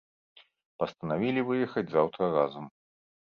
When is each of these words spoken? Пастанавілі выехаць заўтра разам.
Пастанавілі 0.83 1.41
выехаць 1.51 1.85
заўтра 1.93 2.23
разам. 2.39 2.65